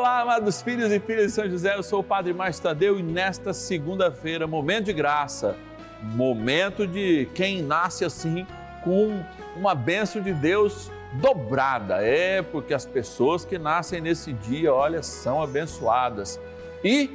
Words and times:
Olá, 0.00 0.22
amados 0.22 0.62
filhos 0.62 0.90
e 0.90 0.98
filhas 0.98 1.26
de 1.26 1.32
São 1.32 1.46
José, 1.46 1.76
eu 1.76 1.82
sou 1.82 2.00
o 2.00 2.02
Padre 2.02 2.32
Márcio 2.32 2.62
Tadeu 2.62 2.98
e 2.98 3.02
nesta 3.02 3.52
segunda-feira, 3.52 4.46
momento 4.46 4.86
de 4.86 4.94
graça, 4.94 5.54
momento 6.00 6.86
de 6.86 7.28
quem 7.34 7.60
nasce 7.60 8.02
assim 8.02 8.46
com 8.82 9.22
uma 9.54 9.74
bênção 9.74 10.22
de 10.22 10.32
Deus 10.32 10.90
dobrada. 11.20 12.02
É 12.02 12.40
porque 12.40 12.72
as 12.72 12.86
pessoas 12.86 13.44
que 13.44 13.58
nascem 13.58 14.00
nesse 14.00 14.32
dia, 14.32 14.72
olha, 14.72 15.02
são 15.02 15.42
abençoadas 15.42 16.40
e 16.82 17.14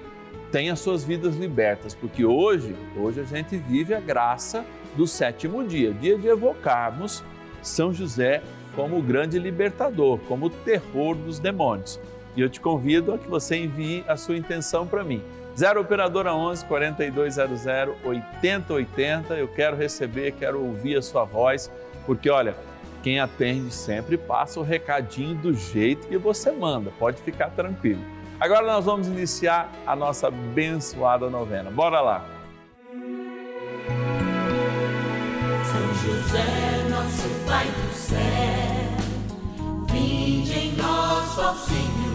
têm 0.51 0.69
as 0.69 0.79
suas 0.79 1.03
vidas 1.03 1.35
libertas, 1.35 1.95
porque 1.95 2.23
hoje, 2.23 2.75
hoje 2.95 3.19
a 3.19 3.23
gente 3.23 3.57
vive 3.57 3.95
a 3.95 3.99
graça 3.99 4.63
do 4.95 5.07
sétimo 5.07 5.63
dia, 5.63 5.91
dia 5.91 6.19
de 6.19 6.27
evocarmos 6.27 7.23
São 7.63 7.91
José 7.91 8.43
como 8.75 8.99
o 8.99 9.01
grande 9.01 9.39
libertador, 9.39 10.19
como 10.27 10.45
o 10.45 10.49
terror 10.51 11.15
dos 11.15 11.39
demônios. 11.39 11.99
E 12.35 12.41
eu 12.41 12.49
te 12.49 12.59
convido 12.59 13.13
a 13.13 13.17
que 13.17 13.27
você 13.27 13.55
envie 13.55 14.03
a 14.07 14.17
sua 14.17 14.37
intenção 14.37 14.85
para 14.85 15.03
mim. 15.03 15.23
0 15.57 15.81
Operadora 15.81 16.33
11 16.33 16.65
4200 16.65 17.65
8080. 18.03 19.33
Eu 19.35 19.47
quero 19.47 19.77
receber, 19.77 20.33
quero 20.33 20.61
ouvir 20.61 20.97
a 20.97 21.01
sua 21.01 21.23
voz, 21.23 21.71
porque 22.05 22.29
olha, 22.29 22.55
quem 23.01 23.19
atende 23.19 23.73
sempre 23.73 24.17
passa 24.17 24.59
o 24.59 24.63
recadinho 24.63 25.35
do 25.35 25.53
jeito 25.53 26.07
que 26.07 26.17
você 26.17 26.51
manda. 26.51 26.91
Pode 26.99 27.21
ficar 27.21 27.51
tranquilo. 27.51 28.01
Agora 28.39 28.65
nós 28.65 28.83
vamos 28.83 29.07
iniciar 29.07 29.71
a 29.87 29.95
nossa 29.95 30.27
abençoada 30.27 31.29
novena. 31.29 31.71
Bora 31.71 32.01
lá. 32.01 32.25
São 35.63 35.93
José, 36.03 36.89
nosso 36.89 37.29
Pai 37.47 37.65
do 37.65 37.93
céu, 37.93 38.17
vinde 39.87 40.53
em 40.53 40.75
nós, 40.75 41.59
Senhor 41.59 42.14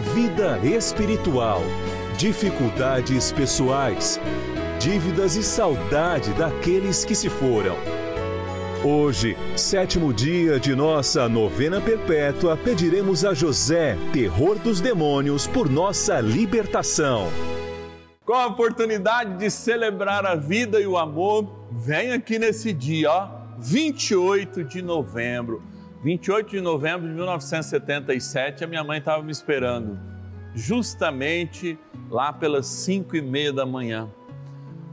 vida 0.00 0.58
espiritual, 0.64 1.60
dificuldades 2.16 3.32
pessoais, 3.32 4.20
dívidas 4.78 5.34
e 5.34 5.42
saudade 5.42 6.32
daqueles 6.34 7.04
que 7.04 7.14
se 7.14 7.28
foram. 7.28 7.76
Hoje, 8.84 9.36
sétimo 9.56 10.12
dia 10.12 10.60
de 10.60 10.74
nossa 10.74 11.28
novena 11.28 11.80
perpétua, 11.80 12.56
pediremos 12.56 13.24
a 13.24 13.34
José, 13.34 13.98
terror 14.12 14.56
dos 14.56 14.80
demônios, 14.80 15.48
por 15.48 15.68
nossa 15.68 16.20
libertação. 16.20 17.26
Com 18.24 18.34
a 18.34 18.46
oportunidade 18.46 19.36
de 19.36 19.50
celebrar 19.50 20.24
a 20.24 20.36
vida 20.36 20.80
e 20.80 20.86
o 20.86 20.96
amor, 20.96 21.66
vem 21.72 22.12
aqui 22.12 22.38
nesse 22.38 22.72
dia, 22.72 23.10
ó, 23.10 23.28
28 23.58 24.62
de 24.62 24.80
novembro 24.80 25.60
28 26.02 26.50
de 26.50 26.60
novembro 26.60 27.08
de 27.08 27.14
1977, 27.14 28.62
a 28.62 28.66
minha 28.68 28.84
mãe 28.84 28.98
estava 28.98 29.20
me 29.20 29.32
esperando, 29.32 29.98
justamente 30.54 31.76
lá 32.08 32.32
pelas 32.32 32.66
5 32.66 33.16
e 33.16 33.20
meia 33.20 33.52
da 33.52 33.66
manhã. 33.66 34.08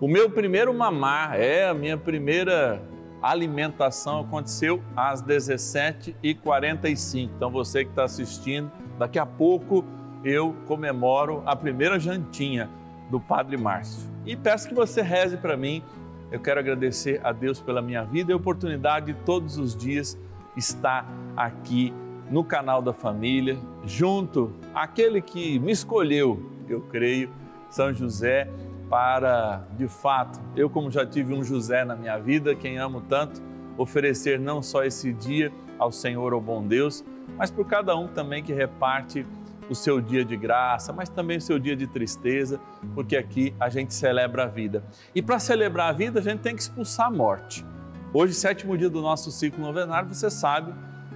O 0.01 0.07
meu 0.07 0.31
primeiro 0.31 0.73
mamar, 0.73 1.39
é, 1.39 1.69
a 1.69 1.75
minha 1.75 1.95
primeira 1.95 2.81
alimentação 3.21 4.21
aconteceu 4.21 4.81
às 4.95 5.21
17h45. 5.21 7.29
Então 7.35 7.51
você 7.51 7.83
que 7.83 7.91
está 7.91 8.03
assistindo, 8.03 8.71
daqui 8.97 9.19
a 9.19 9.27
pouco 9.27 9.85
eu 10.23 10.55
comemoro 10.65 11.44
a 11.45 11.55
primeira 11.55 11.99
jantinha 11.99 12.67
do 13.11 13.19
Padre 13.19 13.57
Márcio. 13.57 14.09
E 14.25 14.35
peço 14.35 14.67
que 14.67 14.73
você 14.73 15.03
reze 15.03 15.38
para 15.38 15.55
mim. 15.55 15.83
Eu 16.31 16.39
quero 16.39 16.59
agradecer 16.59 17.21
a 17.23 17.31
Deus 17.31 17.61
pela 17.61 17.79
minha 17.79 18.03
vida 18.03 18.31
e 18.31 18.35
oportunidade 18.35 19.13
de 19.13 19.19
todos 19.19 19.59
os 19.59 19.75
dias 19.75 20.17
está 20.55 21.05
aqui 21.35 21.93
no 22.29 22.43
canal 22.43 22.81
da 22.81 22.93
família, 22.93 23.57
junto 23.85 24.51
àquele 24.73 25.21
que 25.21 25.59
me 25.59 25.71
escolheu, 25.71 26.51
eu 26.67 26.81
creio, 26.81 27.29
São 27.69 27.93
José, 27.93 28.49
para, 28.89 29.63
de 29.77 29.88
fato, 29.88 30.39
eu 30.55 30.69
como 30.69 30.89
já 30.89 31.05
tive 31.05 31.33
um 31.33 31.44
José 31.44 31.83
na 31.83 31.95
minha 31.95 32.17
vida, 32.17 32.55
quem 32.55 32.77
amo 32.77 33.01
tanto, 33.01 33.41
oferecer 33.77 34.39
não 34.39 34.61
só 34.61 34.83
esse 34.83 35.11
dia 35.13 35.51
ao 35.77 35.91
Senhor, 35.91 36.33
ao 36.33 36.41
bom 36.41 36.65
Deus, 36.65 37.03
mas 37.38 37.51
por 37.51 37.65
cada 37.65 37.95
um 37.95 38.07
também 38.07 38.44
que 38.44 38.53
reparte 38.53 39.25
o 39.69 39.75
seu 39.75 39.99
dia 39.99 40.23
de 40.23 40.38
graça, 40.38 40.94
mas 40.94 41.09
também 41.09 41.38
o 41.38 41.41
seu 41.41 41.57
dia 41.57 41.75
de 41.75 41.88
tristeza, 41.88 42.59
porque 42.94 43.17
aqui 43.17 43.53
a 43.59 43.67
gente 43.69 43.94
celebra 43.94 44.44
a 44.44 44.47
vida. 44.47 44.83
E 45.13 45.21
para 45.21 45.39
celebrar 45.39 45.89
a 45.89 45.91
vida, 45.91 46.19
a 46.19 46.23
gente 46.23 46.39
tem 46.39 46.55
que 46.55 46.61
expulsar 46.61 47.07
a 47.07 47.11
morte. 47.11 47.65
Hoje, 48.13 48.33
sétimo 48.33 48.77
dia 48.77 48.89
do 48.89 49.01
nosso 49.01 49.29
ciclo 49.31 49.61
novenário, 49.61 50.13
você 50.13 50.29
sabe 50.29 50.73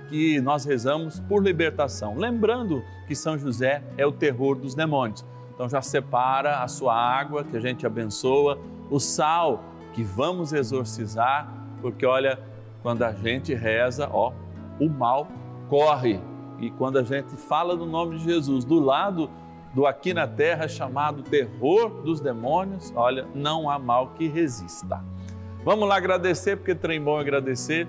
que 0.09 0.41
nós 0.41 0.65
rezamos 0.65 1.19
por 1.21 1.41
libertação, 1.41 2.17
lembrando 2.17 2.83
que 3.07 3.15
São 3.15 3.37
José 3.37 3.83
é 3.95 4.05
o 4.05 4.11
terror 4.11 4.55
dos 4.55 4.75
demônios. 4.75 5.23
Então 5.53 5.69
já 5.69 5.81
separa 5.81 6.61
a 6.61 6.67
sua 6.67 6.95
água 6.95 7.43
que 7.43 7.55
a 7.55 7.59
gente 7.59 7.85
abençoa, 7.85 8.59
o 8.89 8.99
sal 8.99 9.63
que 9.93 10.03
vamos 10.03 10.51
exorcizar, 10.51 11.51
porque 11.81 12.05
olha, 12.05 12.39
quando 12.81 13.03
a 13.03 13.13
gente 13.13 13.53
reza, 13.53 14.09
ó, 14.11 14.33
o 14.79 14.89
mal 14.89 15.27
corre. 15.69 16.19
E 16.59 16.69
quando 16.71 16.97
a 16.97 17.03
gente 17.03 17.35
fala 17.37 17.75
no 17.75 17.85
nome 17.85 18.17
de 18.17 18.23
Jesus, 18.25 18.65
do 18.65 18.79
lado 18.79 19.29
do 19.73 19.85
aqui 19.85 20.13
na 20.13 20.27
terra 20.27 20.67
chamado 20.67 21.23
terror 21.23 22.01
dos 22.01 22.19
demônios, 22.19 22.91
olha, 22.95 23.27
não 23.33 23.69
há 23.69 23.77
mal 23.77 24.09
que 24.09 24.27
resista. 24.27 25.01
Vamos 25.63 25.87
lá 25.87 25.97
agradecer, 25.97 26.55
porque 26.55 26.73
trem 26.73 27.01
bom 27.01 27.19
agradecer 27.19 27.87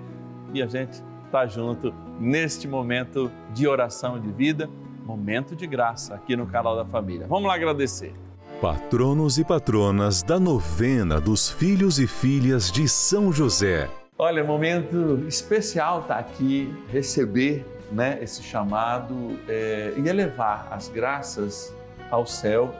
e 0.53 0.61
a 0.61 0.67
gente 0.67 1.01
está 1.25 1.47
junto 1.47 1.93
neste 2.19 2.67
momento 2.67 3.31
de 3.53 3.67
oração 3.67 4.19
de 4.19 4.29
vida, 4.29 4.69
momento 5.05 5.55
de 5.55 5.65
graça 5.65 6.15
aqui 6.15 6.35
no 6.35 6.45
canal 6.45 6.75
da 6.75 6.85
família. 6.85 7.25
Vamos 7.27 7.47
lá 7.47 7.55
agradecer. 7.55 8.13
Patronos 8.61 9.37
e 9.39 9.45
patronas 9.45 10.21
da 10.21 10.39
novena 10.39 11.19
dos 11.19 11.49
filhos 11.49 11.97
e 11.97 12.05
filhas 12.05 12.69
de 12.69 12.87
São 12.87 13.31
José. 13.31 13.89
Olha, 14.17 14.43
momento 14.43 15.23
especial 15.27 16.01
estar 16.01 16.15
tá 16.15 16.19
aqui, 16.19 16.71
receber 16.91 17.65
né, 17.91 18.19
esse 18.21 18.43
chamado 18.43 19.39
é, 19.47 19.93
e 19.97 20.07
elevar 20.07 20.67
as 20.69 20.89
graças 20.89 21.73
ao 22.11 22.25
céu 22.25 22.75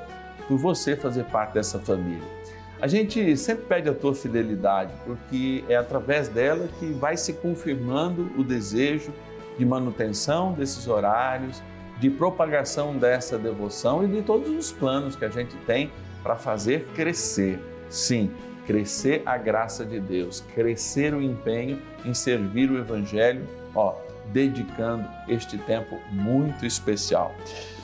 por 0.47 0.57
você 0.57 0.95
fazer 0.95 1.23
parte 1.25 1.53
dessa 1.53 1.79
família. 1.79 2.40
A 2.81 2.87
gente 2.87 3.37
sempre 3.37 3.65
pede 3.65 3.87
a 3.87 3.93
tua 3.93 4.15
fidelidade, 4.15 4.91
porque 5.05 5.63
é 5.69 5.75
através 5.75 6.27
dela 6.27 6.67
que 6.79 6.87
vai 6.87 7.15
se 7.15 7.33
confirmando 7.33 8.31
o 8.35 8.43
desejo 8.43 9.13
de 9.55 9.63
manutenção 9.63 10.53
desses 10.53 10.87
horários, 10.87 11.61
de 11.99 12.09
propagação 12.09 12.97
dessa 12.97 13.37
devoção 13.37 14.03
e 14.03 14.07
de 14.07 14.23
todos 14.23 14.49
os 14.49 14.71
planos 14.71 15.15
que 15.15 15.23
a 15.23 15.29
gente 15.29 15.55
tem 15.67 15.91
para 16.23 16.35
fazer 16.35 16.87
crescer. 16.95 17.59
Sim, 17.87 18.31
crescer 18.65 19.21
a 19.27 19.37
graça 19.37 19.85
de 19.85 19.99
Deus, 19.99 20.43
crescer 20.55 21.13
o 21.13 21.21
empenho 21.21 21.79
em 22.03 22.15
servir 22.15 22.71
o 22.71 22.79
Evangelho, 22.79 23.47
ó, 23.75 23.93
dedicando 24.33 25.07
este 25.27 25.55
tempo 25.59 25.99
muito 26.09 26.65
especial. 26.65 27.31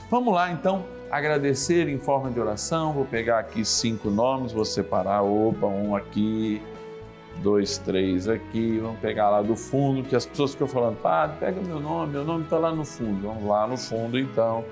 Vamos 0.09 0.33
lá 0.33 0.51
então 0.51 0.96
agradecer 1.09 1.88
em 1.88 1.98
forma 1.98 2.30
de 2.30 2.39
oração. 2.39 2.94
Vou 2.94 3.06
pegar 3.06 3.39
aqui 3.39 3.63
cinco 3.63 4.09
nomes, 4.09 4.51
vou 4.51 4.65
separar. 4.65 5.24
Opa, 5.24 5.68
um 5.68 5.95
aqui, 5.95 6.62
dois, 7.42 7.77
três 7.77 8.27
aqui. 8.27 8.80
Vamos 8.80 9.00
pegar 9.00 9.30
lá 9.30 9.42
do 9.42 9.56
fundo, 9.56 10.04
que 10.04 10.15
as 10.15 10.25
pessoas 10.25 10.51
ficam 10.51 10.68
falando, 10.68 10.98
padre, 10.98 11.38
pega 11.39 11.62
meu 11.62 11.80
nome, 11.80 12.13
meu 12.13 12.24
nome 12.24 12.44
está 12.44 12.57
lá 12.57 12.71
no 12.71 12.86
fundo. 12.86 13.27
Vamos 13.27 13.48
lá 13.48 13.68
no 13.68 13.77
fundo 13.77 14.18
então, 14.19 14.63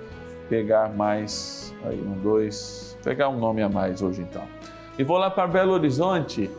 pegar 0.50 0.90
mais, 0.90 1.74
aí 1.86 2.00
um, 2.00 2.20
dois, 2.22 2.98
pegar 3.04 3.30
um 3.30 3.38
nome 3.38 3.62
a 3.62 3.70
mais 3.70 4.02
hoje 4.02 4.22
então. 4.22 4.44
E 4.98 5.04
vou 5.04 5.18
lá 5.18 5.30
para 5.30 5.48
Belo 5.48 5.74
Horizonte 5.74 6.50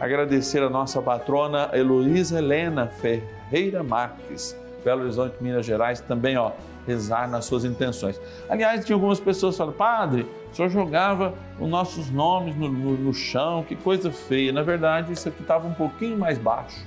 agradecer 0.00 0.62
a 0.62 0.70
nossa 0.70 1.00
patrona 1.00 1.70
Heloísa 1.72 2.38
Helena 2.38 2.88
Ferreira 2.88 3.82
Marques, 3.82 4.58
Belo 4.84 5.02
Horizonte, 5.02 5.36
Minas 5.40 5.64
Gerais, 5.64 6.00
também, 6.00 6.36
ó, 6.36 6.50
rezar 6.86 7.28
nas 7.28 7.44
suas 7.44 7.64
intenções. 7.64 8.20
Aliás, 8.48 8.84
tinha 8.84 8.96
algumas 8.96 9.20
pessoas 9.20 9.56
falam, 9.56 9.72
padre, 9.72 10.26
o 10.50 10.54
senhor 10.54 10.68
jogava 10.68 11.34
os 11.58 11.68
nossos 11.68 12.10
nomes 12.10 12.56
no, 12.56 12.68
no, 12.68 12.92
no 12.96 13.14
chão, 13.14 13.64
que 13.66 13.76
coisa 13.76 14.10
feia. 14.10 14.52
Na 14.52 14.62
verdade, 14.62 15.12
isso 15.12 15.28
aqui 15.28 15.42
estava 15.42 15.66
um 15.66 15.74
pouquinho 15.74 16.16
mais 16.16 16.38
baixo. 16.38 16.84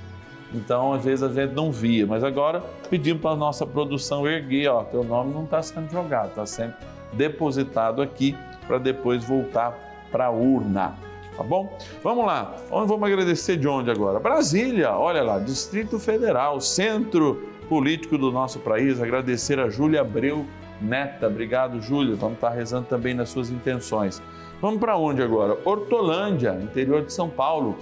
Então, 0.54 0.92
às 0.92 1.04
vezes 1.04 1.22
a 1.22 1.28
gente 1.28 1.54
não 1.54 1.72
via, 1.72 2.06
mas 2.06 2.22
agora 2.22 2.62
pedimos 2.88 3.20
para 3.20 3.32
a 3.32 3.36
nossa 3.36 3.66
produção 3.66 4.26
erguer, 4.26 4.68
ó, 4.68 4.84
teu 4.84 5.02
nome 5.02 5.34
não 5.34 5.44
está 5.44 5.60
sendo 5.60 5.90
jogado, 5.90 6.28
está 6.28 6.46
sendo 6.46 6.74
depositado 7.12 8.00
aqui 8.00 8.36
para 8.66 8.78
depois 8.78 9.24
voltar 9.24 9.76
para 10.10 10.26
a 10.26 10.30
urna. 10.30 10.94
Tá 11.36 11.42
bom? 11.42 11.76
Vamos 12.02 12.24
lá. 12.24 12.54
Vamos 12.70 13.02
agradecer 13.02 13.58
de 13.58 13.68
onde 13.68 13.90
agora? 13.90 14.18
Brasília, 14.18 14.92
olha 14.92 15.22
lá, 15.22 15.38
Distrito 15.38 15.98
Federal, 15.98 16.60
centro 16.62 17.50
político 17.68 18.16
do 18.16 18.30
nosso 18.32 18.58
país, 18.60 19.00
agradecer 19.00 19.58
a 19.58 19.68
Júlia 19.68 20.00
Abreu 20.00 20.46
Neta. 20.80 21.26
Obrigado, 21.26 21.80
Júlia. 21.80 22.14
Vamos 22.16 22.36
estar 22.36 22.50
rezando 22.50 22.86
também 22.86 23.14
nas 23.14 23.28
suas 23.28 23.50
intenções. 23.50 24.22
Vamos 24.60 24.80
para 24.80 24.96
onde 24.96 25.22
agora? 25.22 25.58
Hortolândia, 25.64 26.58
interior 26.62 27.04
de 27.04 27.12
São 27.12 27.28
Paulo. 27.28 27.76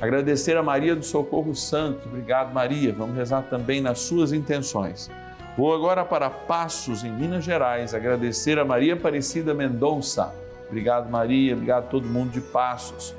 Agradecer 0.00 0.56
a 0.56 0.62
Maria 0.62 0.94
do 0.94 1.04
Socorro 1.04 1.54
Santo. 1.54 2.08
Obrigado, 2.08 2.52
Maria. 2.52 2.92
Vamos 2.92 3.16
rezar 3.16 3.42
também 3.42 3.80
nas 3.80 4.00
suas 4.00 4.32
intenções. 4.32 5.10
Vou 5.56 5.72
agora 5.72 6.04
para 6.04 6.28
Passos, 6.28 7.04
em 7.04 7.12
Minas 7.12 7.44
Gerais, 7.44 7.94
agradecer 7.94 8.58
a 8.58 8.64
Maria 8.64 8.94
Aparecida 8.94 9.54
Mendonça. 9.54 10.34
Obrigado, 10.66 11.08
Maria. 11.08 11.54
Obrigado 11.54 11.84
a 11.84 11.86
todo 11.86 12.08
mundo 12.08 12.32
de 12.32 12.40
Passos. 12.40 13.14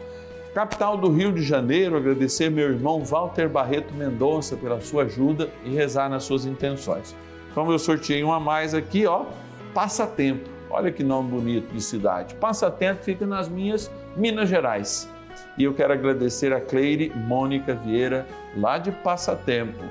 Capital 0.56 0.96
do 0.96 1.12
Rio 1.12 1.34
de 1.34 1.42
Janeiro, 1.42 1.98
agradecer 1.98 2.50
meu 2.50 2.70
irmão 2.70 3.04
Walter 3.04 3.50
Barreto 3.50 3.94
Mendonça 3.94 4.56
pela 4.56 4.80
sua 4.80 5.04
ajuda 5.04 5.50
e 5.66 5.72
rezar 5.72 6.08
nas 6.08 6.24
suas 6.24 6.46
intenções. 6.46 7.14
Como 7.54 7.74
eu 7.74 7.78
sorteei 7.78 8.24
um 8.24 8.32
a 8.32 8.40
mais 8.40 8.74
aqui, 8.74 9.06
ó, 9.06 9.26
Passatempo. 9.74 10.50
Olha 10.70 10.94
que 10.94 11.04
nome 11.04 11.30
bonito 11.30 11.74
de 11.74 11.82
cidade. 11.82 12.36
Passatempo 12.36 13.04
fica 13.04 13.28
nas 13.28 13.50
minhas 13.50 13.92
Minas 14.16 14.48
Gerais. 14.48 15.12
E 15.58 15.66
eu 15.66 15.74
quero 15.74 15.92
agradecer 15.92 16.54
a 16.54 16.62
Cleire 16.62 17.12
Mônica 17.14 17.76
Vieira, 17.76 18.26
lá 18.56 18.78
de 18.78 18.94
Passatempo, 18.94 19.84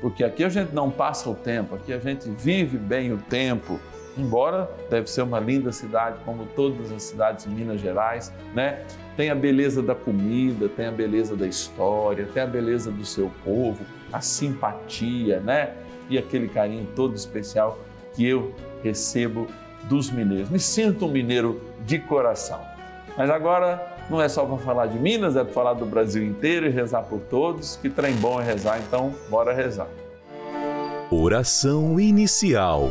porque 0.00 0.22
aqui 0.22 0.44
a 0.44 0.48
gente 0.48 0.72
não 0.72 0.92
passa 0.92 1.28
o 1.28 1.34
tempo, 1.34 1.74
aqui 1.74 1.92
a 1.92 1.98
gente 1.98 2.30
vive 2.30 2.78
bem 2.78 3.12
o 3.12 3.18
tempo. 3.18 3.80
Embora 4.16 4.70
deve 4.88 5.10
ser 5.10 5.22
uma 5.22 5.40
linda 5.40 5.72
cidade, 5.72 6.18
como 6.24 6.46
todas 6.54 6.92
as 6.92 7.02
cidades 7.02 7.44
de 7.44 7.50
Minas 7.50 7.80
Gerais, 7.80 8.32
né? 8.54 8.84
tem 9.16 9.30
a 9.30 9.34
beleza 9.34 9.82
da 9.82 9.94
comida, 9.94 10.68
tem 10.68 10.86
a 10.86 10.90
beleza 10.90 11.36
da 11.36 11.46
história, 11.46 12.28
tem 12.32 12.42
a 12.42 12.46
beleza 12.46 12.90
do 12.90 13.04
seu 13.04 13.30
povo, 13.44 13.84
a 14.12 14.20
simpatia, 14.20 15.40
né? 15.40 15.74
E 16.10 16.18
aquele 16.18 16.48
carinho 16.48 16.86
todo 16.94 17.14
especial 17.14 17.78
que 18.12 18.26
eu 18.26 18.54
recebo 18.82 19.46
dos 19.84 20.10
mineiros. 20.10 20.50
Me 20.50 20.58
sinto 20.58 21.06
um 21.06 21.10
mineiro 21.10 21.60
de 21.84 21.98
coração. 21.98 22.60
Mas 23.16 23.30
agora 23.30 23.96
não 24.10 24.20
é 24.20 24.28
só 24.28 24.44
para 24.44 24.58
falar 24.58 24.86
de 24.86 24.98
Minas, 24.98 25.36
é 25.36 25.44
para 25.44 25.52
falar 25.52 25.74
do 25.74 25.86
Brasil 25.86 26.22
inteiro 26.22 26.66
e 26.66 26.70
rezar 26.70 27.02
por 27.02 27.20
todos. 27.20 27.76
Que 27.76 27.88
trem 27.88 28.14
bom 28.16 28.40
é 28.40 28.44
rezar, 28.44 28.80
então 28.80 29.14
bora 29.30 29.52
rezar. 29.52 29.88
Oração 31.10 32.00
inicial. 32.00 32.90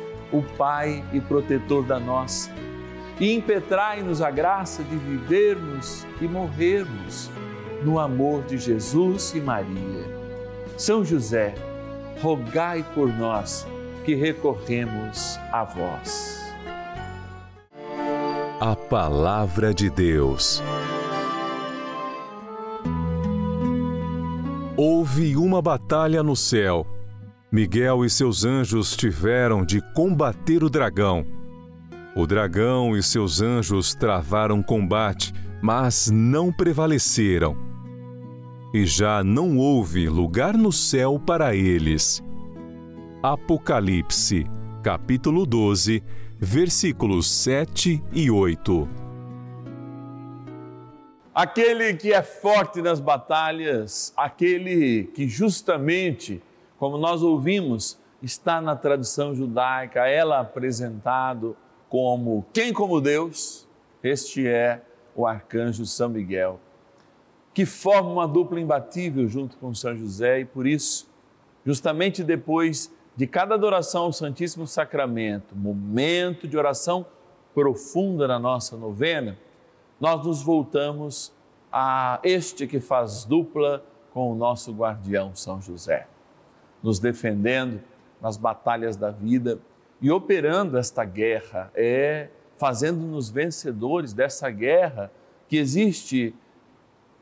o 0.31 0.41
Pai 0.57 1.03
e 1.11 1.19
protetor 1.19 1.83
da 1.83 1.99
nossa, 1.99 2.51
e 3.19 3.33
impetrai-nos 3.33 4.21
a 4.21 4.31
graça 4.31 4.83
de 4.83 4.95
vivermos 4.95 6.05
e 6.19 6.27
morrermos 6.27 7.29
no 7.83 7.99
amor 7.99 8.43
de 8.43 8.57
Jesus 8.57 9.33
e 9.35 9.39
Maria. 9.39 10.05
São 10.77 11.05
José, 11.05 11.53
rogai 12.21 12.85
por 12.95 13.07
nós 13.07 13.67
que 14.03 14.15
recorremos 14.15 15.37
a 15.51 15.63
vós. 15.63 16.41
A 18.59 18.75
Palavra 18.75 19.73
de 19.73 19.89
Deus. 19.89 20.61
Houve 24.77 25.35
uma 25.35 25.61
batalha 25.61 26.23
no 26.23 26.35
céu 26.35 26.85
Miguel 27.53 28.05
e 28.05 28.09
seus 28.09 28.45
anjos 28.45 28.95
tiveram 28.95 29.65
de 29.65 29.81
combater 29.93 30.63
o 30.63 30.69
dragão. 30.69 31.25
O 32.15 32.25
dragão 32.25 32.95
e 32.95 33.03
seus 33.03 33.41
anjos 33.41 33.93
travaram 33.93 34.63
combate, 34.63 35.33
mas 35.61 36.09
não 36.09 36.49
prevaleceram. 36.49 37.57
E 38.73 38.85
já 38.85 39.21
não 39.21 39.57
houve 39.57 40.07
lugar 40.07 40.55
no 40.55 40.71
céu 40.71 41.19
para 41.19 41.53
eles. 41.53 42.23
Apocalipse, 43.21 44.45
capítulo 44.81 45.45
12, 45.45 46.01
versículos 46.39 47.29
7 47.29 48.01
e 48.13 48.31
8. 48.31 48.87
Aquele 51.35 51.93
que 51.95 52.13
é 52.13 52.21
forte 52.21 52.81
nas 52.81 53.01
batalhas, 53.01 54.13
aquele 54.15 55.03
que 55.13 55.27
justamente, 55.27 56.41
como 56.81 56.97
nós 56.97 57.21
ouvimos, 57.21 57.99
está 58.23 58.59
na 58.59 58.75
tradição 58.75 59.35
judaica, 59.35 60.07
ela 60.07 60.39
apresentado 60.39 61.55
como 61.87 62.43
quem 62.51 62.73
como 62.73 62.99
Deus, 62.99 63.67
este 64.01 64.47
é 64.47 64.81
o 65.15 65.27
arcanjo 65.27 65.85
São 65.85 66.09
Miguel, 66.09 66.59
que 67.53 67.67
forma 67.67 68.09
uma 68.09 68.27
dupla 68.27 68.59
imbatível 68.59 69.27
junto 69.27 69.57
com 69.57 69.75
São 69.75 69.95
José 69.95 70.39
e 70.39 70.45
por 70.45 70.65
isso, 70.65 71.07
justamente 71.63 72.23
depois 72.23 72.91
de 73.15 73.27
cada 73.27 73.53
adoração 73.53 74.05
ao 74.05 74.11
Santíssimo 74.11 74.65
Sacramento, 74.65 75.55
momento 75.55 76.47
de 76.47 76.57
oração 76.57 77.05
profunda 77.53 78.27
na 78.27 78.39
nossa 78.39 78.75
novena, 78.75 79.37
nós 79.99 80.25
nos 80.25 80.41
voltamos 80.41 81.31
a 81.71 82.19
este 82.23 82.65
que 82.65 82.79
faz 82.79 83.23
dupla 83.23 83.85
com 84.11 84.31
o 84.31 84.35
nosso 84.35 84.73
guardião 84.73 85.35
São 85.35 85.61
José, 85.61 86.07
nos 86.81 86.99
defendendo 86.99 87.81
nas 88.21 88.37
batalhas 88.37 88.95
da 88.95 89.09
vida. 89.09 89.59
E 90.01 90.09
operando 90.11 90.77
esta 90.77 91.03
guerra, 91.05 91.71
é 91.75 92.29
fazendo-nos 92.57 93.29
vencedores 93.29 94.13
dessa 94.13 94.49
guerra 94.49 95.11
que 95.47 95.57
existe 95.57 96.33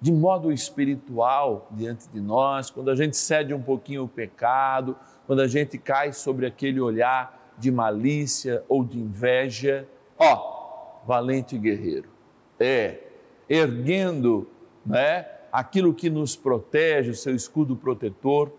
de 0.02 0.12
modo 0.12 0.52
espiritual 0.52 1.68
diante 1.72 2.08
de 2.10 2.22
nós, 2.22 2.70
quando 2.70 2.90
a 2.90 2.96
gente 2.96 3.18
cede 3.18 3.54
um 3.54 3.62
pouquinho 3.62 4.04
o 4.04 4.08
pecado, 4.08 4.96
quando 5.28 5.42
a 5.42 5.48
gente 5.48 5.78
cai 5.78 6.14
sobre 6.14 6.46
aquele 6.46 6.80
olhar 6.80 7.54
de 7.58 7.70
malícia 7.70 8.64
ou 8.70 8.84
de 8.84 8.98
inveja, 8.98 9.86
ó, 10.18 11.02
valente 11.06 11.58
guerreiro, 11.58 12.10
é, 12.60 13.00
erguendo, 13.50 14.48
né, 14.86 15.26
aquilo 15.52 15.94
que 15.94 16.10
nos 16.10 16.36
protege, 16.36 17.12
o 17.12 17.16
seu 17.16 17.36
escudo 17.36 17.76
protetor, 17.76 18.52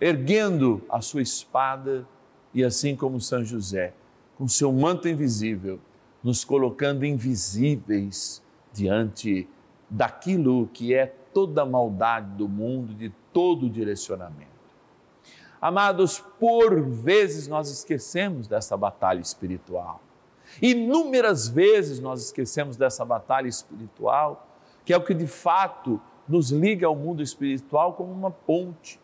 erguendo 0.00 0.82
a 0.88 1.00
sua 1.00 1.22
espada 1.22 2.06
e 2.52 2.64
assim 2.64 2.94
como 2.94 3.20
São 3.20 3.44
José, 3.44 3.92
com 4.36 4.46
seu 4.48 4.72
manto 4.72 5.08
invisível, 5.08 5.80
nos 6.22 6.44
colocando 6.44 7.04
invisíveis 7.04 8.42
diante 8.72 9.48
daquilo 9.88 10.68
que 10.72 10.94
é 10.94 11.06
toda 11.06 11.62
a 11.62 11.66
maldade 11.66 12.30
do 12.36 12.48
mundo, 12.48 12.94
de 12.94 13.10
todo 13.32 13.66
o 13.66 13.70
direcionamento. 13.70 14.54
Amados, 15.60 16.22
por 16.38 16.80
vezes 16.82 17.48
nós 17.48 17.70
esquecemos 17.70 18.46
dessa 18.46 18.76
batalha 18.76 19.20
espiritual. 19.20 20.00
Inúmeras 20.60 21.48
vezes 21.48 22.00
nós 22.00 22.22
esquecemos 22.22 22.76
dessa 22.76 23.04
batalha 23.04 23.48
espiritual, 23.48 24.46
que 24.84 24.92
é 24.92 24.96
o 24.96 25.02
que 25.02 25.14
de 25.14 25.26
fato 25.26 26.00
nos 26.28 26.50
liga 26.50 26.86
ao 26.86 26.94
mundo 26.94 27.22
espiritual 27.22 27.94
como 27.94 28.12
uma 28.12 28.30
ponte. 28.30 29.00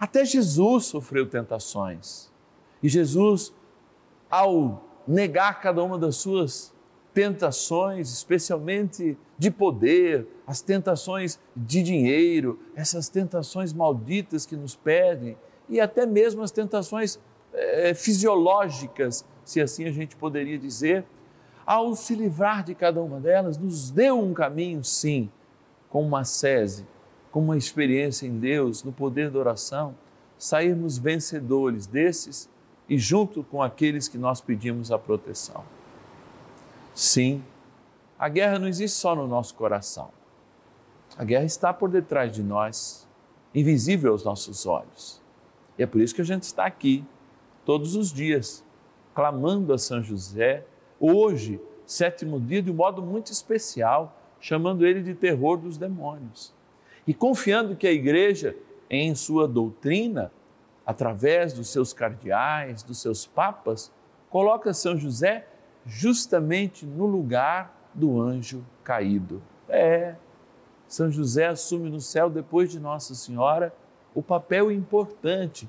Até 0.00 0.24
Jesus 0.24 0.86
sofreu 0.86 1.26
tentações. 1.28 2.32
E 2.82 2.88
Jesus, 2.88 3.52
ao 4.30 4.82
negar 5.06 5.60
cada 5.60 5.84
uma 5.84 5.98
das 5.98 6.16
suas 6.16 6.72
tentações, 7.12 8.10
especialmente 8.10 9.18
de 9.36 9.50
poder, 9.50 10.26
as 10.46 10.62
tentações 10.62 11.38
de 11.54 11.82
dinheiro, 11.82 12.58
essas 12.74 13.10
tentações 13.10 13.74
malditas 13.74 14.46
que 14.46 14.56
nos 14.56 14.74
pedem, 14.74 15.36
e 15.68 15.78
até 15.78 16.06
mesmo 16.06 16.42
as 16.42 16.50
tentações 16.50 17.20
é, 17.52 17.92
fisiológicas, 17.92 19.24
se 19.44 19.60
assim 19.60 19.84
a 19.84 19.92
gente 19.92 20.16
poderia 20.16 20.58
dizer, 20.58 21.04
ao 21.66 21.94
se 21.94 22.14
livrar 22.14 22.64
de 22.64 22.74
cada 22.74 23.02
uma 23.02 23.20
delas, 23.20 23.58
nos 23.58 23.90
deu 23.90 24.18
um 24.18 24.32
caminho, 24.32 24.82
sim, 24.82 25.30
com 25.90 26.02
uma 26.02 26.24
sese, 26.24 26.86
com 27.30 27.40
uma 27.40 27.56
experiência 27.56 28.26
em 28.26 28.38
Deus, 28.38 28.82
no 28.82 28.92
poder 28.92 29.30
da 29.30 29.38
oração, 29.38 29.94
sairmos 30.36 30.98
vencedores 30.98 31.86
desses 31.86 32.48
e 32.88 32.98
junto 32.98 33.44
com 33.44 33.62
aqueles 33.62 34.08
que 34.08 34.18
nós 34.18 34.40
pedimos 34.40 34.90
a 34.90 34.98
proteção. 34.98 35.62
Sim, 36.94 37.42
a 38.18 38.28
guerra 38.28 38.58
não 38.58 38.66
existe 38.66 38.98
só 38.98 39.14
no 39.14 39.26
nosso 39.26 39.54
coração. 39.54 40.10
A 41.16 41.24
guerra 41.24 41.44
está 41.44 41.72
por 41.72 41.88
detrás 41.88 42.32
de 42.32 42.42
nós, 42.42 43.08
invisível 43.54 44.12
aos 44.12 44.24
nossos 44.24 44.66
olhos. 44.66 45.20
E 45.78 45.82
é 45.82 45.86
por 45.86 46.00
isso 46.00 46.14
que 46.14 46.20
a 46.20 46.24
gente 46.24 46.42
está 46.44 46.66
aqui 46.66 47.04
todos 47.64 47.94
os 47.94 48.12
dias, 48.12 48.64
clamando 49.14 49.72
a 49.72 49.78
São 49.78 50.02
José, 50.02 50.66
hoje, 50.98 51.60
sétimo 51.86 52.40
dia, 52.40 52.62
de 52.62 52.70
um 52.70 52.74
modo 52.74 53.02
muito 53.02 53.30
especial, 53.30 54.16
chamando 54.40 54.86
ele 54.86 55.02
de 55.02 55.14
terror 55.14 55.56
dos 55.56 55.76
demônios. 55.76 56.52
E 57.10 57.12
confiando 57.12 57.74
que 57.74 57.88
a 57.88 57.92
igreja, 57.92 58.54
em 58.88 59.16
sua 59.16 59.48
doutrina, 59.48 60.30
através 60.86 61.52
dos 61.52 61.68
seus 61.68 61.92
cardeais, 61.92 62.84
dos 62.84 63.00
seus 63.00 63.26
papas, 63.26 63.90
coloca 64.28 64.72
São 64.72 64.96
José 64.96 65.44
justamente 65.84 66.86
no 66.86 67.06
lugar 67.06 67.90
do 67.92 68.20
anjo 68.20 68.64
caído. 68.84 69.42
É, 69.68 70.14
São 70.86 71.10
José 71.10 71.48
assume 71.48 71.90
no 71.90 72.00
céu, 72.00 72.30
depois 72.30 72.70
de 72.70 72.78
Nossa 72.78 73.12
Senhora, 73.16 73.74
o 74.14 74.22
papel 74.22 74.70
importante 74.70 75.68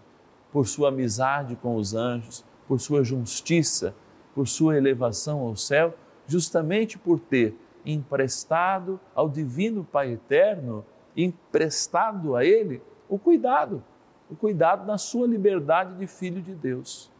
por 0.52 0.68
sua 0.68 0.90
amizade 0.90 1.56
com 1.56 1.76
os 1.76 1.96
anjos, 1.96 2.46
por 2.68 2.80
sua 2.80 3.04
justiça, 3.04 3.96
por 4.36 4.48
sua 4.48 4.78
elevação 4.78 5.40
ao 5.40 5.56
céu, 5.56 5.96
justamente 6.28 7.00
por 7.00 7.20
ter 7.20 7.56
emprestado 7.84 9.00
ao 9.16 9.28
Divino 9.28 9.84
Pai 9.84 10.12
Eterno, 10.12 10.86
emprestado 11.16 12.36
a 12.36 12.46
Ele 12.46 12.82
o 13.10 13.20
cuidado, 13.20 13.84
o 14.30 14.36
cuidado 14.36 14.86
na 14.86 14.98
sua 14.98 15.28
liberdade 15.28 15.96
de 15.96 16.08
filho 16.08 16.42
de 16.42 16.56
Deus. 16.56 17.12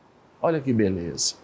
Olha 0.42 0.62
que 0.62 0.72
beleza. 0.72 1.36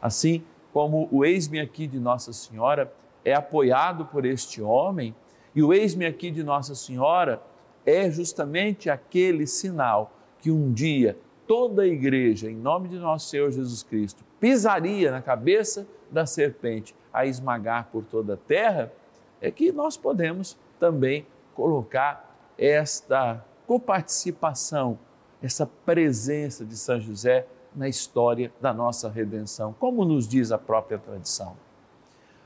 Assim 0.00 0.44
como 0.72 1.08
o 1.10 1.24
eis-me 1.24 1.60
aqui 1.60 1.86
de 1.86 1.98
Nossa 1.98 2.32
Senhora 2.32 2.92
é 3.24 3.34
apoiado 3.34 4.06
por 4.06 4.24
este 4.24 4.62
homem, 4.62 5.14
e 5.54 5.62
o 5.62 5.72
eis-me 5.74 6.06
aqui 6.06 6.30
de 6.30 6.44
Nossa 6.44 6.74
Senhora 6.74 7.42
é 7.84 8.10
justamente 8.10 8.88
aquele 8.88 9.46
sinal 9.46 10.12
que 10.38 10.50
um 10.50 10.72
dia 10.72 11.18
toda 11.46 11.82
a 11.82 11.86
igreja, 11.86 12.48
em 12.48 12.54
nome 12.54 12.88
de 12.88 12.96
nosso 12.98 13.28
Senhor 13.28 13.50
Jesus 13.50 13.82
Cristo, 13.82 14.24
pisaria 14.38 15.10
na 15.10 15.20
cabeça 15.20 15.86
da 16.10 16.24
serpente 16.24 16.94
a 17.12 17.26
esmagar 17.26 17.88
por 17.90 18.04
toda 18.04 18.34
a 18.34 18.36
terra, 18.36 18.92
é 19.40 19.50
que 19.50 19.72
nós 19.72 19.96
podemos 19.96 20.56
também 20.78 21.26
colocar 21.60 22.54
esta 22.56 23.44
coparticipação, 23.66 24.98
essa 25.42 25.66
presença 25.66 26.64
de 26.64 26.74
São 26.74 26.98
José 26.98 27.46
na 27.76 27.86
história 27.86 28.50
da 28.62 28.72
nossa 28.72 29.10
redenção, 29.10 29.74
como 29.78 30.02
nos 30.06 30.26
diz 30.26 30.50
a 30.52 30.56
própria 30.56 30.98
tradição. 30.98 31.54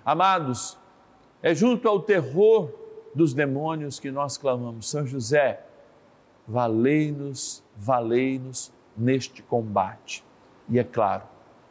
Amados, 0.05 0.77
é 1.41 1.55
junto 1.55 1.89
ao 1.89 2.01
terror 2.01 2.73
dos 3.15 3.33
demônios 3.33 4.01
que 4.01 4.11
nós 4.11 4.37
clamamos: 4.37 4.91
São 4.91 5.07
José, 5.07 5.65
valei-nos, 6.47 7.63
valei-nos 7.77 8.73
neste 8.97 9.45
combate. 9.45 10.25
E 10.69 10.77
é 10.77 10.85
claro, 10.85 11.23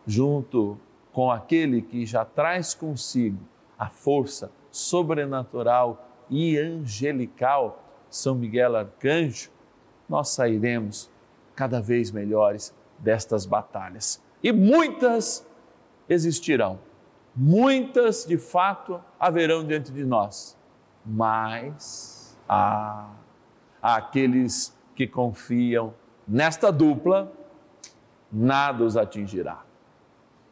junto 0.08 0.78
com 1.12 1.30
aquele 1.30 1.82
que 1.82 2.06
já 2.06 2.24
traz 2.24 2.74
consigo 2.74 3.40
a 3.78 3.90
força 3.90 4.50
sobrenatural 4.72 6.13
e 6.36 6.58
angelical, 6.58 7.84
São 8.10 8.36
Miguel 8.36 8.76
Arcanjo, 8.76 9.52
nós 10.10 10.30
sairemos 10.30 11.12
cada 11.56 11.82
vez 11.82 12.12
melhores 12.12 12.76
destas 12.98 13.46
batalhas. 13.46 14.22
E 14.42 14.52
muitas 14.52 15.48
existirão, 16.10 16.80
muitas 17.36 18.26
de 18.26 18.38
fato 18.38 19.02
haverão 19.20 19.66
diante 19.66 19.92
de 19.92 20.04
nós 20.04 20.58
mas 21.06 22.38
há, 22.48 23.10
aqueles 23.82 24.76
que 24.96 25.06
confiam 25.06 25.94
nesta 26.28 26.72
dupla, 26.72 27.32
nada 28.32 28.84
os 28.84 28.96
atingirá. 28.96 29.64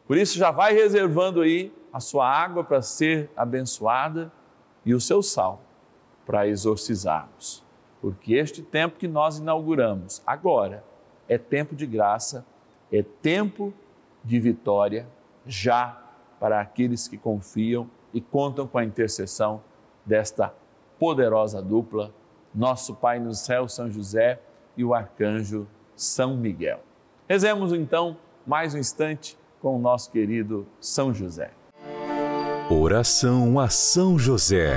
Por 0.06 0.16
isso, 0.16 0.36
já 0.36 0.50
vai 0.50 0.74
reservando 0.74 1.40
aí 1.40 1.72
a 1.92 2.00
sua 2.00 2.28
água 2.28 2.62
para 2.62 2.82
ser 2.82 3.30
abençoada 3.36 4.30
e 4.84 4.94
o 4.94 5.00
seu 5.00 5.22
sal 5.22 5.62
para 6.26 6.46
exorcizarmos. 6.46 7.62
Porque 8.00 8.34
este 8.34 8.62
tempo 8.62 8.98
que 8.98 9.06
nós 9.06 9.38
inauguramos 9.38 10.22
agora 10.26 10.84
é 11.28 11.38
tempo 11.38 11.74
de 11.74 11.86
graça, 11.86 12.44
é 12.92 13.02
tempo 13.02 13.72
de 14.24 14.38
vitória 14.40 15.06
já 15.46 16.00
para 16.38 16.60
aqueles 16.60 17.06
que 17.06 17.16
confiam 17.16 17.88
e 18.12 18.20
contam 18.20 18.66
com 18.66 18.78
a 18.78 18.84
intercessão 18.84 19.62
desta 20.04 20.52
poderosa 20.98 21.62
dupla, 21.62 22.12
nosso 22.54 22.94
Pai 22.94 23.18
no 23.18 23.34
céu, 23.34 23.68
São 23.68 23.90
José 23.90 24.40
e 24.76 24.84
o 24.84 24.94
arcanjo 24.94 25.66
São 25.96 26.36
Miguel. 26.36 26.80
Rezemos 27.28 27.72
então 27.72 28.16
mais 28.46 28.74
um 28.74 28.78
instante 28.78 29.38
com 29.60 29.76
o 29.76 29.78
nosso 29.78 30.10
querido 30.10 30.66
São 30.80 31.14
José. 31.14 31.52
Oração 32.68 33.58
a 33.60 33.68
São 33.68 34.18
José. 34.18 34.76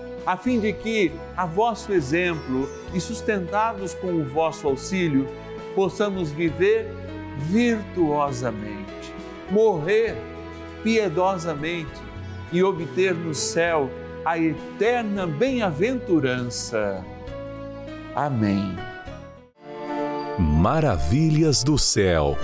a 0.25 0.37
fim 0.37 0.59
de 0.59 0.71
que, 0.73 1.11
a 1.35 1.45
vosso 1.45 1.93
exemplo 1.93 2.69
e 2.93 2.99
sustentados 2.99 3.93
com 3.93 4.07
o 4.07 4.25
vosso 4.25 4.67
auxílio, 4.67 5.27
possamos 5.75 6.31
viver 6.31 6.87
virtuosamente, 7.37 9.13
morrer 9.49 10.15
piedosamente 10.83 12.01
e 12.51 12.63
obter 12.63 13.13
no 13.15 13.33
céu 13.33 13.89
a 14.23 14.37
eterna 14.37 15.25
bem-aventurança. 15.25 17.03
Amém. 18.15 18.75
Maravilhas 20.37 21.63
do 21.63 21.77
céu. 21.77 22.37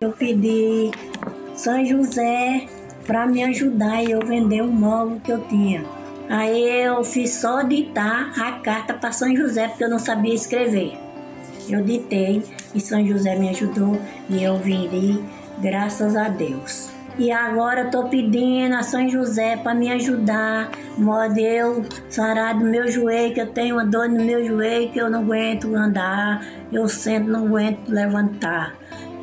Eu 0.00 0.12
pedi 0.12 0.90
São 1.54 1.84
José 1.84 2.66
para 3.06 3.26
me 3.26 3.42
ajudar 3.44 4.02
e 4.02 4.10
eu 4.10 4.20
vender 4.20 4.62
o 4.62 4.68
móvel 4.72 5.20
que 5.22 5.32
eu 5.32 5.40
tinha. 5.48 5.97
Aí 6.28 6.82
eu 6.82 7.02
fiz 7.02 7.34
só 7.34 7.62
ditar 7.62 8.32
a 8.38 8.52
carta 8.60 8.92
para 8.92 9.12
São 9.12 9.34
José 9.34 9.68
porque 9.68 9.84
eu 9.84 9.88
não 9.88 9.98
sabia 9.98 10.34
escrever. 10.34 10.98
Eu 11.68 11.82
ditei 11.82 12.42
e 12.74 12.80
São 12.80 13.04
José 13.06 13.34
me 13.36 13.48
ajudou 13.48 13.98
e 14.28 14.42
eu 14.42 14.56
vendi, 14.58 15.22
graças 15.60 16.16
a 16.16 16.28
Deus. 16.28 16.90
E 17.18 17.32
agora 17.32 17.86
estou 17.86 18.08
pedindo 18.08 18.76
a 18.76 18.82
São 18.82 19.08
José 19.08 19.56
para 19.56 19.74
me 19.74 19.90
ajudar, 19.90 20.70
modo 20.96 21.36
eu 21.38 21.84
sarar 22.08 22.56
do 22.56 22.64
meu 22.64 22.88
joelho, 22.88 23.34
que 23.34 23.40
eu 23.40 23.48
tenho 23.48 23.74
uma 23.74 23.84
dor 23.84 24.08
no 24.08 24.22
meu 24.22 24.44
joelho 24.46 24.92
que 24.92 25.00
eu 25.00 25.10
não 25.10 25.22
aguento 25.22 25.74
andar, 25.74 26.46
eu 26.70 26.88
sento, 26.88 27.28
não 27.28 27.46
aguento 27.46 27.88
levantar. 27.88 28.74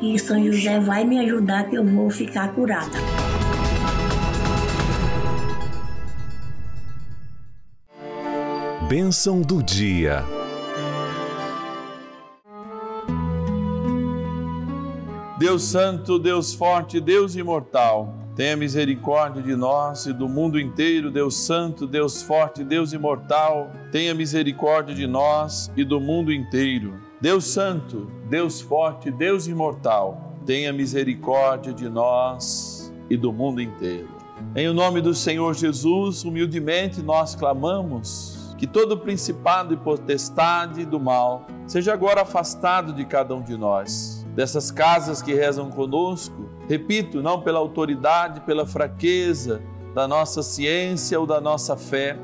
E 0.02 0.18
São 0.18 0.44
José 0.44 0.78
vai 0.78 1.04
me 1.04 1.18
ajudar 1.20 1.70
que 1.70 1.76
eu 1.76 1.84
vou 1.84 2.10
ficar 2.10 2.52
curada. 2.52 3.25
Bênção 8.88 9.42
do 9.42 9.64
dia. 9.64 10.24
Deus 15.36 15.64
Santo, 15.64 16.20
Deus 16.20 16.54
Forte, 16.54 17.00
Deus 17.00 17.34
Imortal, 17.34 18.14
tenha 18.36 18.56
misericórdia 18.56 19.42
de 19.42 19.56
nós 19.56 20.06
e 20.06 20.12
do 20.12 20.28
mundo 20.28 20.60
inteiro, 20.60 21.10
Deus 21.10 21.34
Santo, 21.36 21.84
Deus 21.84 22.22
Forte, 22.22 22.62
Deus 22.62 22.92
Imortal, 22.92 23.72
tenha 23.90 24.14
misericórdia 24.14 24.94
de 24.94 25.08
nós 25.08 25.68
e 25.76 25.82
do 25.82 25.98
mundo 26.00 26.32
inteiro. 26.32 26.94
Deus 27.20 27.44
Santo, 27.44 28.08
Deus 28.30 28.60
Forte, 28.60 29.10
Deus 29.10 29.48
Imortal, 29.48 30.38
tenha 30.46 30.72
misericórdia 30.72 31.72
de 31.72 31.88
nós 31.88 32.92
e 33.10 33.16
do 33.16 33.32
mundo 33.32 33.60
inteiro. 33.60 34.14
Em 34.54 34.68
o 34.68 34.74
nome 34.74 35.00
do 35.00 35.12
Senhor 35.12 35.56
Jesus, 35.56 36.22
humildemente 36.24 37.02
nós 37.02 37.34
clamamos 37.34 38.35
que 38.56 38.66
todo 38.66 38.98
principado 38.98 39.74
e 39.74 39.76
potestade 39.76 40.84
do 40.84 40.98
mal 40.98 41.46
seja 41.66 41.92
agora 41.92 42.22
afastado 42.22 42.92
de 42.92 43.04
cada 43.04 43.34
um 43.34 43.42
de 43.42 43.56
nós 43.56 44.26
dessas 44.36 44.70
casas 44.70 45.22
que 45.22 45.32
rezam 45.32 45.70
conosco, 45.70 46.50
repito, 46.68 47.22
não 47.22 47.40
pela 47.40 47.58
autoridade, 47.58 48.42
pela 48.42 48.66
fraqueza 48.66 49.62
da 49.94 50.06
nossa 50.06 50.42
ciência 50.42 51.18
ou 51.18 51.26
da 51.26 51.40
nossa 51.40 51.74
fé, 51.74 52.18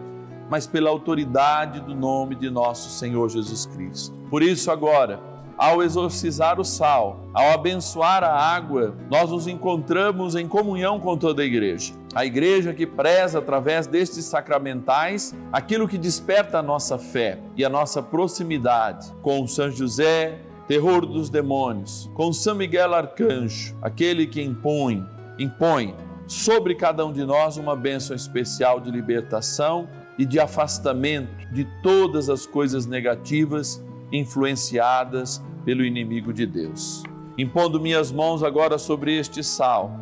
mas 0.50 0.66
pela 0.66 0.90
autoridade 0.90 1.80
do 1.80 1.94
nome 1.94 2.34
de 2.34 2.50
nosso 2.50 2.90
Senhor 2.90 3.30
Jesus 3.30 3.64
Cristo. 3.64 4.14
Por 4.28 4.42
isso, 4.42 4.70
agora, 4.70 5.20
ao 5.56 5.82
exorcizar 5.82 6.60
o 6.60 6.64
sal, 6.64 7.20
ao 7.32 7.52
abençoar 7.52 8.22
a 8.22 8.34
água, 8.34 8.94
nós 9.10 9.30
nos 9.30 9.46
encontramos 9.46 10.34
em 10.34 10.46
comunhão 10.46 11.00
com 11.00 11.16
toda 11.16 11.40
a 11.40 11.46
igreja. 11.46 11.94
A 12.14 12.26
igreja 12.26 12.74
que 12.74 12.86
preza 12.86 13.38
através 13.38 13.86
destes 13.86 14.26
sacramentais 14.26 15.34
aquilo 15.50 15.88
que 15.88 15.96
desperta 15.96 16.58
a 16.58 16.62
nossa 16.62 16.98
fé 16.98 17.38
e 17.56 17.64
a 17.64 17.70
nossa 17.70 18.02
proximidade 18.02 19.10
com 19.22 19.46
São 19.46 19.70
José, 19.70 20.38
terror 20.68 21.06
dos 21.06 21.30
demônios, 21.30 22.10
com 22.12 22.30
São 22.30 22.54
Miguel 22.54 22.94
Arcanjo, 22.94 23.74
aquele 23.80 24.26
que 24.26 24.42
impõe, 24.42 25.02
impõe 25.38 25.94
sobre 26.26 26.74
cada 26.74 27.04
um 27.06 27.12
de 27.12 27.24
nós 27.24 27.56
uma 27.56 27.74
bênção 27.74 28.14
especial 28.14 28.78
de 28.78 28.90
libertação 28.90 29.88
e 30.18 30.26
de 30.26 30.38
afastamento 30.38 31.50
de 31.50 31.66
todas 31.82 32.28
as 32.28 32.44
coisas 32.44 32.84
negativas 32.84 33.82
influenciadas 34.12 35.42
pelo 35.64 35.82
inimigo 35.82 36.30
de 36.30 36.44
Deus. 36.44 37.02
Impondo 37.38 37.80
minhas 37.80 38.12
mãos 38.12 38.42
agora 38.42 38.76
sobre 38.76 39.16
este 39.16 39.42
sal, 39.42 40.01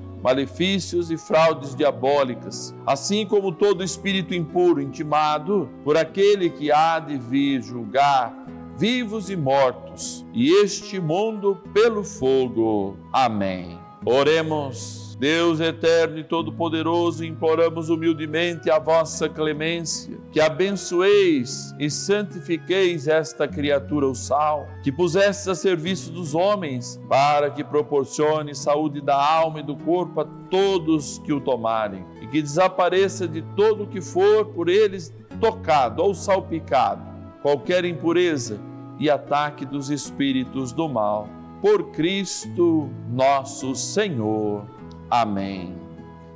malefícios 0.21 1.09
e 1.11 1.17
fraudes 1.17 1.75
diabólicas, 1.75 2.75
assim 2.85 3.25
como 3.25 3.51
todo 3.51 3.83
espírito 3.83 4.33
impuro 4.33 4.81
intimado 4.81 5.69
por 5.83 5.97
aquele 5.97 6.49
que 6.49 6.71
há 6.71 6.99
de 6.99 7.17
vir 7.17 7.61
julgar 7.61 8.41
vivos 8.77 9.29
e 9.29 9.35
mortos, 9.35 10.25
e 10.33 10.49
este 10.63 10.99
mundo 10.99 11.61
pelo 11.71 12.03
fogo. 12.03 12.97
Amém. 13.13 13.77
Oremos. 14.03 15.00
Deus 15.21 15.59
eterno 15.59 16.17
e 16.17 16.23
todo-poderoso, 16.23 17.23
imploramos 17.23 17.89
humildemente 17.89 18.71
a 18.71 18.79
vossa 18.79 19.29
clemência, 19.29 20.17
que 20.31 20.41
abençoeis 20.41 21.75
e 21.77 21.91
santifiqueis 21.91 23.07
esta 23.07 23.47
criatura, 23.47 24.07
o 24.07 24.15
sal, 24.15 24.67
que 24.81 24.91
pusestes 24.91 25.47
a 25.47 25.53
serviço 25.53 26.11
dos 26.11 26.33
homens, 26.33 26.99
para 27.07 27.51
que 27.51 27.63
proporcione 27.63 28.55
saúde 28.55 28.99
da 28.99 29.15
alma 29.15 29.59
e 29.59 29.63
do 29.63 29.77
corpo 29.77 30.21
a 30.21 30.25
todos 30.49 31.19
que 31.19 31.31
o 31.31 31.39
tomarem, 31.39 32.03
e 32.19 32.25
que 32.25 32.41
desapareça 32.41 33.27
de 33.27 33.43
todo 33.55 33.83
o 33.83 33.87
que 33.87 34.01
for 34.01 34.45
por 34.45 34.69
eles 34.69 35.13
tocado 35.39 36.01
ou 36.01 36.15
salpicado 36.15 37.03
qualquer 37.43 37.85
impureza 37.85 38.59
e 38.97 39.07
ataque 39.07 39.67
dos 39.67 39.91
espíritos 39.91 40.73
do 40.73 40.89
mal. 40.89 41.29
Por 41.61 41.91
Cristo 41.91 42.89
nosso 43.07 43.75
Senhor. 43.75 44.80
Amém. 45.11 45.75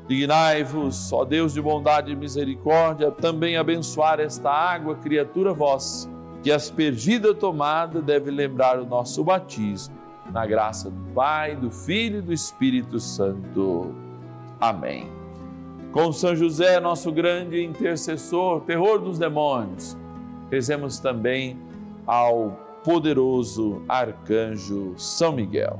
Dignai-vos, 0.06 1.12
ó 1.14 1.24
Deus 1.24 1.54
de 1.54 1.62
bondade 1.62 2.12
e 2.12 2.16
misericórdia, 2.16 3.10
também 3.10 3.56
abençoar 3.56 4.20
esta 4.20 4.52
água, 4.52 4.96
criatura 4.96 5.54
vossa, 5.54 6.10
que 6.44 6.52
aspergida 6.52 7.34
tomada 7.34 8.02
deve 8.02 8.30
lembrar 8.30 8.80
o 8.80 8.86
nosso 8.86 9.24
batismo. 9.24 9.96
Na 10.32 10.46
graça 10.46 10.92
do 10.92 11.14
Pai, 11.14 11.56
do 11.56 11.72
Filho 11.72 12.20
e 12.20 12.22
do 12.22 12.34
Espírito 12.34 13.00
Santo. 13.00 13.96
Amém. 14.60 15.10
Com 15.94 16.12
São 16.12 16.36
José, 16.36 16.80
nosso 16.80 17.12
grande 17.12 17.64
intercessor, 17.64 18.62
terror 18.62 19.00
dos 19.00 19.18
demônios, 19.18 19.96
rezemos 20.52 21.00
também 21.00 21.58
ao 22.06 22.52
poderoso 22.84 23.82
arcanjo 23.88 24.94
São 24.98 25.32
Miguel. 25.32 25.80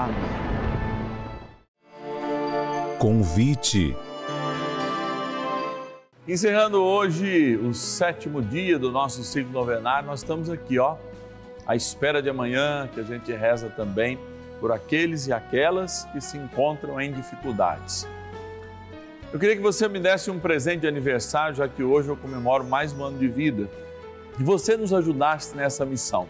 Amém. 0.00 0.14
Convite. 2.98 3.94
Encerrando 6.26 6.82
hoje 6.82 7.56
o 7.56 7.74
sétimo 7.74 8.40
dia 8.40 8.78
do 8.78 8.90
nosso 8.90 9.22
ciclo 9.22 9.52
novenário, 9.52 10.06
nós 10.06 10.20
estamos 10.20 10.48
aqui, 10.48 10.78
ó, 10.78 10.96
à 11.66 11.76
espera 11.76 12.22
de 12.22 12.30
amanhã, 12.30 12.88
que 12.94 13.00
a 13.00 13.02
gente 13.02 13.30
reza 13.32 13.68
também 13.68 14.18
por 14.58 14.72
aqueles 14.72 15.26
e 15.26 15.32
aquelas 15.32 16.04
que 16.12 16.20
se 16.20 16.38
encontram 16.38 16.98
em 17.00 17.12
dificuldades. 17.12 18.08
Eu 19.32 19.38
queria 19.38 19.56
que 19.56 19.62
você 19.62 19.86
me 19.86 19.98
desse 19.98 20.30
um 20.30 20.38
presente 20.38 20.80
de 20.80 20.88
aniversário, 20.88 21.54
já 21.54 21.68
que 21.68 21.82
hoje 21.82 22.08
eu 22.08 22.16
comemoro 22.16 22.64
mais 22.64 22.92
um 22.92 23.04
ano 23.04 23.18
de 23.18 23.28
vida, 23.28 23.68
e 24.38 24.42
você 24.42 24.76
nos 24.76 24.94
ajudasse 24.94 25.54
nessa 25.54 25.84
missão, 25.84 26.26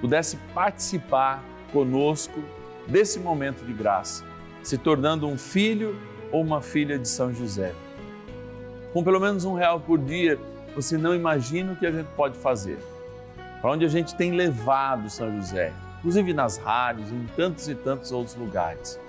pudesse 0.00 0.36
participar 0.54 1.42
conosco 1.72 2.40
desse 2.86 3.18
momento 3.18 3.64
de 3.64 3.72
graça, 3.72 4.24
se 4.62 4.78
tornando 4.78 5.26
um 5.26 5.38
filho 5.38 5.96
ou 6.32 6.42
uma 6.42 6.60
filha 6.60 6.98
de 6.98 7.08
São 7.08 7.32
José. 7.32 7.72
Com 8.92 9.04
pelo 9.04 9.20
menos 9.20 9.44
um 9.44 9.54
real 9.54 9.80
por 9.80 9.98
dia, 9.98 10.38
você 10.74 10.96
não 10.96 11.14
imagina 11.14 11.72
o 11.72 11.76
que 11.76 11.86
a 11.86 11.90
gente 11.90 12.08
pode 12.16 12.36
fazer. 12.38 12.78
Para 13.60 13.70
onde 13.70 13.84
a 13.84 13.88
gente 13.88 14.14
tem 14.14 14.32
levado 14.32 15.08
São 15.10 15.34
José, 15.36 15.72
inclusive 15.98 16.32
nas 16.32 16.56
rádios, 16.56 17.10
em 17.10 17.26
tantos 17.36 17.68
e 17.68 17.74
tantos 17.74 18.12
outros 18.12 18.36
lugares. 18.36 19.00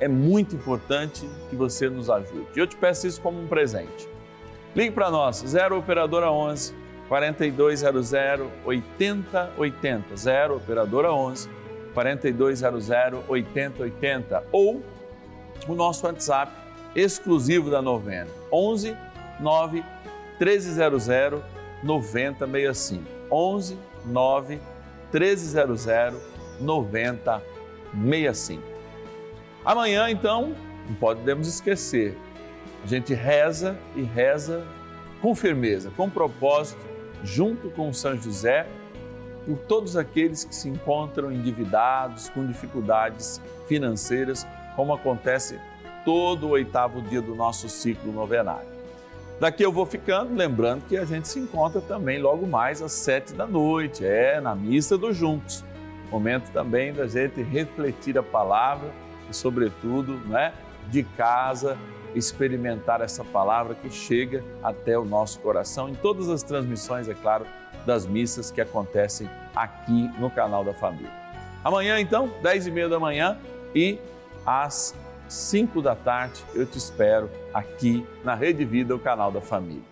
É 0.00 0.08
muito 0.08 0.56
importante 0.56 1.28
que 1.48 1.56
você 1.56 1.88
nos 1.88 2.10
ajude. 2.10 2.48
Eu 2.56 2.66
te 2.66 2.76
peço 2.76 3.06
isso 3.06 3.20
como 3.20 3.40
um 3.40 3.46
presente. 3.46 4.08
Ligue 4.74 4.90
para 4.90 5.10
nós, 5.10 5.44
0 5.46 5.78
Operadora 5.78 6.30
11 6.32 6.74
4200 7.08 8.12
8080. 8.64 10.16
0 10.16 10.56
Operadora 10.56 11.12
11 11.12 11.48
4200 11.94 12.90
8080. 13.28 14.44
Ou 14.52 14.82
o 15.66 15.74
nosso 15.74 16.06
WhatsApp 16.06 16.52
exclusivo 16.94 17.70
da 17.70 17.80
novena, 17.80 18.28
11 18.52 18.94
9 19.40 19.82
1300 20.38 21.08
9065. 21.82 23.02
11 23.30 23.78
9 24.04 24.60
1300 25.12 25.86
9065. 26.60 28.62
Amanhã, 29.64 30.10
então, 30.10 30.54
não 30.88 30.96
podemos 30.96 31.48
esquecer, 31.48 32.16
a 32.82 32.86
gente 32.86 33.14
reza 33.14 33.78
e 33.96 34.02
reza 34.02 34.66
com 35.22 35.34
firmeza, 35.34 35.90
com 35.96 36.10
propósito, 36.10 36.84
junto 37.22 37.70
com 37.70 37.90
São 37.92 38.20
José, 38.20 38.66
por 39.46 39.58
todos 39.58 39.96
aqueles 39.96 40.44
que 40.44 40.54
se 40.54 40.68
encontram 40.68 41.30
endividados, 41.30 42.28
com 42.28 42.46
dificuldades 42.46 43.40
financeiras, 43.66 44.46
como 44.74 44.92
acontece 44.92 45.58
todo 46.04 46.46
o 46.46 46.50
oitavo 46.50 47.00
dia 47.02 47.20
do 47.20 47.34
nosso 47.34 47.68
ciclo 47.68 48.12
novenário. 48.12 48.74
Daqui 49.40 49.64
eu 49.64 49.72
vou 49.72 49.84
ficando, 49.84 50.34
lembrando 50.34 50.84
que 50.86 50.96
a 50.96 51.04
gente 51.04 51.26
se 51.28 51.40
encontra 51.40 51.80
também 51.80 52.20
logo 52.20 52.46
mais 52.46 52.80
às 52.80 52.92
sete 52.92 53.34
da 53.34 53.46
noite, 53.46 54.04
é 54.04 54.40
na 54.40 54.54
missa 54.54 54.96
dos 54.96 55.16
juntos. 55.16 55.64
Momento 56.10 56.50
também 56.52 56.92
da 56.92 57.06
gente 57.06 57.42
refletir 57.42 58.16
a 58.16 58.22
palavra 58.22 58.90
e, 59.28 59.34
sobretudo, 59.34 60.14
né, 60.26 60.52
de 60.88 61.02
casa, 61.02 61.76
experimentar 62.14 63.00
essa 63.00 63.24
palavra 63.24 63.74
que 63.74 63.90
chega 63.90 64.44
até 64.62 64.96
o 64.96 65.04
nosso 65.04 65.40
coração 65.40 65.88
em 65.88 65.94
todas 65.94 66.28
as 66.28 66.42
transmissões, 66.42 67.08
é 67.08 67.14
claro, 67.14 67.44
das 67.86 68.06
missas 68.06 68.50
que 68.50 68.60
acontecem 68.60 69.28
aqui 69.54 70.10
no 70.18 70.30
canal 70.30 70.64
da 70.64 70.74
família. 70.74 71.10
Amanhã, 71.62 71.98
então, 71.98 72.30
dez 72.42 72.66
e 72.66 72.70
meia 72.70 72.88
da 72.88 73.00
manhã 73.00 73.38
e 73.74 73.98
às 74.44 74.94
5 75.28 75.80
da 75.80 75.94
tarde, 75.94 76.44
eu 76.54 76.66
te 76.66 76.76
espero 76.76 77.30
aqui 77.52 78.06
na 78.22 78.34
Rede 78.34 78.64
Vida, 78.64 78.94
o 78.94 78.98
canal 78.98 79.32
da 79.32 79.40
família. 79.40 79.82